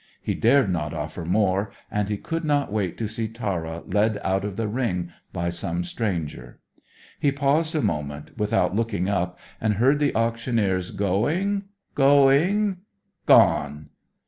He 0.19 0.33
dared 0.33 0.71
not 0.71 0.95
offer 0.95 1.25
more, 1.25 1.71
and 1.91 2.09
he 2.09 2.17
could 2.17 2.43
not 2.43 2.71
wait 2.73 2.97
to 2.97 3.07
see 3.07 3.27
Tara 3.27 3.83
led 3.85 4.17
out 4.23 4.43
of 4.43 4.55
the 4.55 4.67
ring 4.67 5.11
by 5.31 5.51
some 5.51 5.83
stranger. 5.83 6.59
He 7.19 7.31
paused 7.31 7.75
a 7.75 7.83
moment, 7.83 8.35
without 8.35 8.75
looking 8.75 9.07
up, 9.07 9.37
and 9.61 9.75
heard 9.75 9.99
the 9.99 10.15
auctioneer's 10.15 10.89
"Going, 10.89 11.65
going, 11.93 12.77
gone!" 13.27 13.89